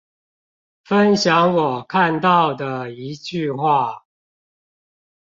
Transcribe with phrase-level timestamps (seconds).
[0.83, 4.03] 分享我看到的一句話